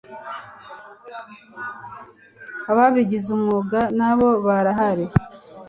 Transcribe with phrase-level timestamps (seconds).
[2.71, 5.05] Ababigize umwuga nabo barahari